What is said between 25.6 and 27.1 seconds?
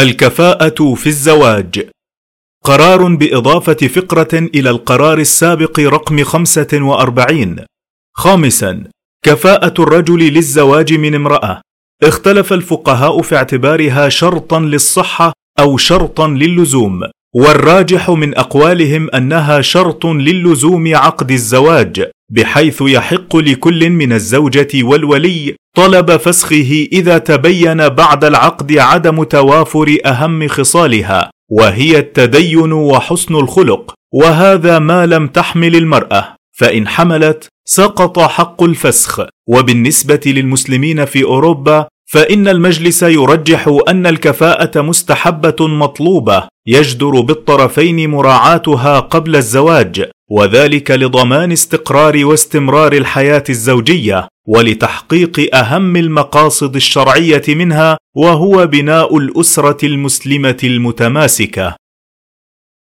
طلب فسخه